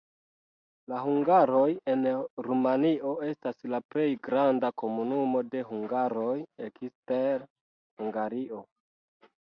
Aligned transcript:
La 0.91 0.99
hungaroj 1.07 1.65
en 1.95 2.07
Rumanio 2.47 3.11
estas 3.27 3.67
la 3.75 3.81
plej 3.95 4.07
granda 4.29 4.71
komunumo 4.83 5.43
de 5.53 5.61
hungaroj 5.69 6.35
ekster 6.71 7.45
Hungario. 8.01 8.65